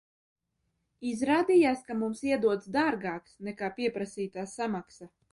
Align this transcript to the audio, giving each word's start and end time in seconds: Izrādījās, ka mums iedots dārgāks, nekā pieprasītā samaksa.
Izrādījās, 1.09 1.83
ka 1.89 1.97
mums 1.99 2.23
iedots 2.29 2.69
dārgāks, 2.77 3.35
nekā 3.49 3.69
pieprasītā 3.75 4.47
samaksa. 4.55 5.09